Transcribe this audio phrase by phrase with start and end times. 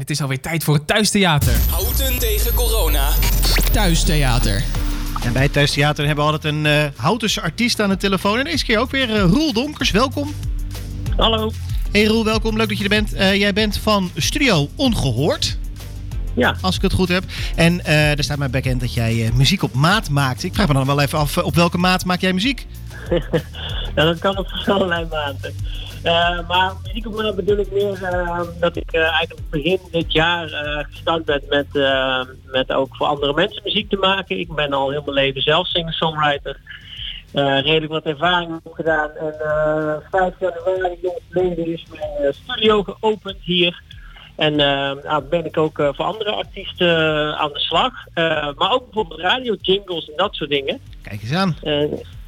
[0.00, 1.52] het is alweer tijd voor het thuistheater.
[1.70, 3.08] Houten tegen corona.
[3.72, 4.62] Thuistheater.
[5.22, 8.38] En bij het Thuistheater hebben we altijd een eh Houtense artiest aan de telefoon.
[8.38, 10.34] En deze keer ook weer eh, Roel Donkers, welkom.
[11.16, 11.52] Hallo.
[11.92, 12.56] Hey Roel, welkom.
[12.56, 13.12] Leuk dat je er bent.
[13.12, 15.58] Eh, jij bent van Studio Ongehoord,
[16.34, 17.24] Ja, als ik het goed heb.
[17.56, 20.42] En eh er staat mij bekend dat jij eh, muziek op maat maakt.
[20.42, 22.66] Ik vraag me dan wel even af, op welke maat maak jij muziek?
[23.94, 25.54] ja, dat kan op allerlei maanden.
[26.02, 30.48] Eh, maar muziek op bedoel ik meer eh, dat ik eh, eigenlijk begin dit jaar
[30.90, 31.66] gestart ben met,
[32.44, 34.38] met ook voor andere mensen muziek te maken.
[34.38, 36.60] Ik ben al heel mijn leven zelf singer-songwriter.
[37.32, 39.10] Redelijk wat ervaring opgedaan.
[39.10, 43.82] En eh 5 januari jongsleden is mijn studio geopend hier.
[44.36, 46.88] En nou, ben ik ook voor andere artiesten
[47.38, 47.92] aan de slag.
[48.56, 50.80] Maar ook bijvoorbeeld radio jingles en dat soort dingen.
[51.02, 51.56] Kijk eens aan.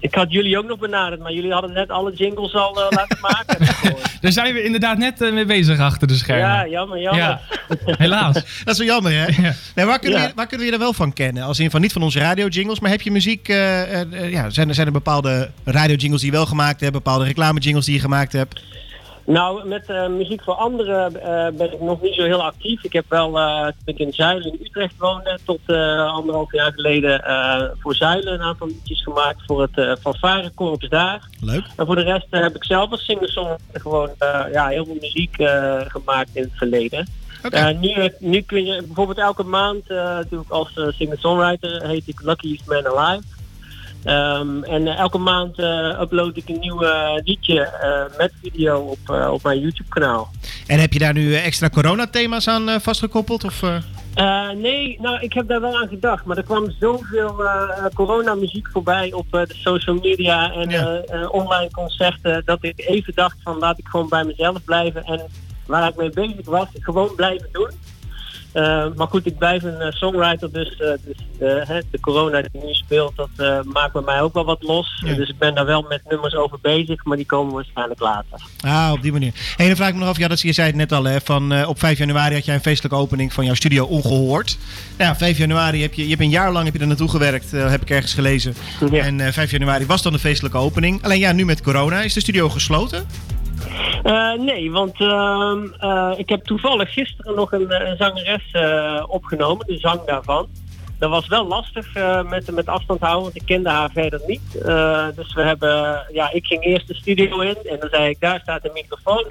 [0.00, 3.18] Ik had jullie ook nog benaderd, maar jullie hadden net alle jingles al eh, laten
[3.30, 3.66] maken.
[4.20, 6.46] Daar zijn we inderdaad net eh, mee bezig achter de schermen.
[6.46, 7.22] ja, jammer, jammer.
[7.24, 7.40] Ja,
[7.84, 8.34] helaas.
[8.64, 9.26] Dat is wel jammer, hè?
[9.42, 9.54] Ja.
[9.74, 10.26] Nee, waar, kunnen Ja.
[10.26, 11.42] we, waar kunnen we je er wel van kennen?
[11.42, 13.48] Als in van niet van onze radio-jingles, maar heb je muziek...
[13.48, 16.92] eh, eh, eh, ja, zijn, er, zijn er bepaalde radio-jingles die je wel gemaakt hebt?
[16.92, 18.62] Bepaalde reclame-jingles die je gemaakt hebt?
[19.26, 22.84] Nou, met eh, muziek voor anderen eh, ben ik nog niet zo heel actief.
[22.84, 27.22] Ik heb wel, eh, toen ik in Zuilen in Utrecht woonde, tot anderhalf jaar geleden
[27.78, 31.28] voor Zuilen een aantal liedjes gemaakt voor het uh, fanfarekorps daar.
[31.40, 31.64] Leuk.
[31.76, 34.10] En voor de rest heb ik zelf als singer-songwriter gewoon
[34.52, 35.34] ja, heel veel muziek
[35.88, 37.06] gemaakt in het verleden.
[37.50, 39.86] Eh, nu, nu kun je bijvoorbeeld elke maand,
[40.28, 43.35] doe ik als singer-songwriter, heet ik Luckiest Man Alive.
[44.04, 49.30] Ehm, en elke maand eh, upload ik een nieuw eh, liedje eh, met video op,
[49.30, 50.30] op mijn YouTube kanaal.
[50.66, 53.44] En heb je daar nu extra coronathema's aan vastgekoppeld?
[53.44, 53.62] Of,
[54.56, 59.12] nee, nou ik heb daar wel aan gedacht, maar er kwam zoveel uh, coronamuziek voorbij
[59.12, 61.02] op uh, de social media en Ja.
[61.28, 65.26] online concerten dat ik even dacht van laat ik gewoon bij mezelf blijven en
[65.66, 67.70] waar ik mee bezig was, gewoon blijven doen.
[68.56, 71.16] Uh, maar goed, ik blijf een uh, songwriter, dus, uh, dus
[71.68, 75.02] hè, de corona die nu speelt, dat maakt bij mij ook wel wat los.
[75.06, 75.14] Ja.
[75.14, 78.40] Dus ik ben daar wel met nummers over bezig, maar die komen waarschijnlijk later.
[78.60, 79.32] Ah, op die manier.
[79.56, 81.20] Hey, dan vraag ik me nog af, ja, dat, je zei het net al, hè,
[81.20, 84.58] van, op 5 januari had jij een feestelijke opening van jouw studio Ongehoord.
[84.96, 87.08] Nou, ja, 5 januari heb je, je hebt een jaar lang heb je er naartoe
[87.08, 88.54] gewerkt, heb ik ergens gelezen.
[88.90, 89.04] Ja.
[89.04, 91.02] En uh, 5 januari was dan de feestelijke opening.
[91.02, 93.06] Alleen ja, nu met corona is de studio gesloten.
[94.06, 99.66] Uh, nee, want uh, uh, ik heb toevallig gisteren nog een, een zangeres eh, opgenomen,
[99.66, 100.46] de zang daarvan.
[100.98, 101.94] Dat was wel lastig
[102.28, 104.52] met, met afstand houden, want ik kende haar verder niet.
[105.14, 108.40] dus we hebben, ja, ik ging eerst de studio in en dan zei ik, daar
[108.40, 109.24] staat de microfoon.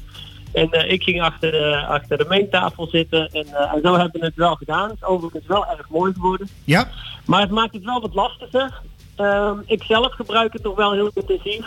[0.60, 4.36] en ik ging achter de, achter de meentafel zitten en, en zo hebben we het
[4.36, 4.88] wel gedaan.
[4.88, 6.48] Het is overigens wel erg mooi geworden.
[6.64, 6.88] Ja.
[7.26, 8.80] Maar het maakt het wel wat lastiger.
[9.16, 11.66] Ehm, ik zelf gebruik het nog wel heel intensief.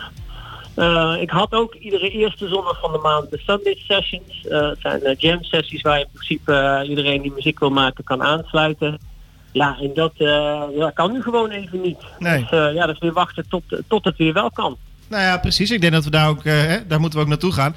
[0.75, 4.45] Uh, ik had ook iedere eerste zondag van de maand de Sunday Sessions.
[4.45, 8.03] Uh, het zijn uh, jam sessies waar je in principe iedereen die muziek wil maken
[8.03, 8.99] kan aansluiten.
[9.51, 10.11] Ja, en dat
[10.75, 11.97] ja, kan nu gewoon even niet.
[12.19, 12.39] Nee.
[12.39, 14.77] Dus ja, dat is weer wachten tot, tot het weer wel kan.
[15.07, 15.71] Nou ja, precies.
[15.71, 17.75] Ik denk dat we daar ook, hè, daar moeten we ook naartoe gaan.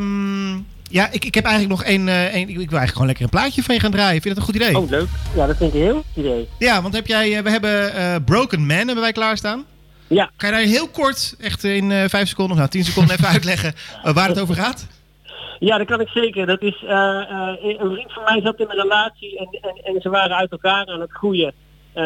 [0.00, 2.48] Um, ja, ik, ik heb eigenlijk nog één, één.
[2.48, 4.22] Ik wil eigenlijk gewoon lekker een plaatje van je gaan draaien.
[4.22, 4.78] Vind je dat een goed idee?
[4.78, 5.08] Oh, leuk.
[5.34, 6.48] Ja, dat vind ik een heel goed idee.
[6.58, 9.64] Ja, want heb jij, we hebben Broken Man hebben wij klaarstaan.
[10.06, 10.30] Ja.
[10.36, 13.28] Kan je daar heel kort, echt in uh, vijf seconden of nou tien seconden even
[13.36, 13.74] uitleggen
[14.04, 14.86] uh, waar het over gaat?
[15.58, 16.46] Ja, dat kan ik zeker.
[16.46, 16.90] Dat is, uh,
[17.62, 20.86] een vriend van mij zat in een relatie en, en, en ze waren uit elkaar
[20.86, 21.52] aan het groeien.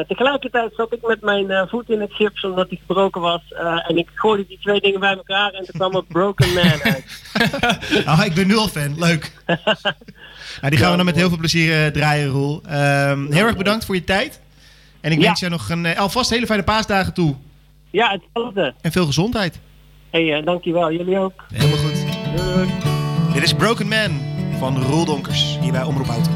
[0.08, 3.40] tegelijkertijd zat ik met mijn voet in het gips omdat hij gebroken was.
[3.86, 7.04] en ik gooide die twee dingen bij elkaar en toen kwam er Broken Man uit.
[8.08, 8.98] oh, ik ben nu al fan.
[8.98, 9.32] Leuk.
[10.60, 12.62] nou, die gaan we dan met heel veel plezier draaien, Roel.
[12.70, 14.40] Um, heel erg bedankt voor je tijd.
[15.00, 15.24] En ik Ja.
[15.24, 17.36] wens jou nog een, alvast hele fijne paasdagen toe.
[17.90, 18.74] Ja, hetzelfde.
[18.80, 19.60] En veel gezondheid.
[20.10, 20.92] Hé, hey, uh, dankjewel.
[20.92, 21.44] Jullie ook.
[21.52, 22.04] Helemaal goed.
[22.36, 22.68] Doei.
[23.32, 24.20] Dit is Broken Man
[24.58, 26.30] van Roel Donkers, hier bij Omroep Auto.